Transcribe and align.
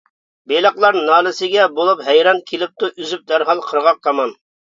بېلىقلار 0.51 0.95
نالىسىگە 1.09 1.67
بولۇپ 1.75 2.01
ھەيران، 2.07 2.41
كېلىپتۇ 2.53 2.91
ئۈزۈپ 2.97 3.29
دەرھال 3.35 3.63
قىرغاق 3.69 4.03
تامان. 4.09 4.35